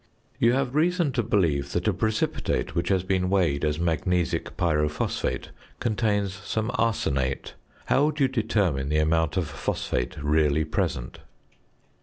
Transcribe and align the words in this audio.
You 0.39 0.53
have 0.53 0.73
reason 0.73 1.11
to 1.11 1.21
believe 1.21 1.73
that 1.73 1.87
a 1.87 1.93
precipitate 1.93 2.73
which 2.73 2.89
has 2.89 3.03
been 3.03 3.29
weighed 3.29 3.63
as 3.63 3.77
magnetic 3.77 4.57
pyrophosphate 4.57 5.49
contains 5.79 6.33
some 6.33 6.71
arsenate. 6.73 7.53
How 7.85 8.05
would 8.05 8.19
you 8.19 8.27
determine 8.27 8.89
the 8.89 8.97
amount 8.97 9.37
of 9.37 9.47
phosphate 9.47 10.17
really 10.17 10.65
present? 10.65 11.19